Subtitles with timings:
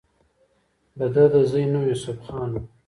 [0.97, 2.61] د دۀ د زوي نوم يوسف خان وۀ